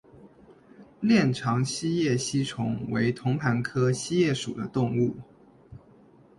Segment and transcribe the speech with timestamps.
[0.99, 5.15] 链肠锡叶吸虫为同盘科锡叶属的动物。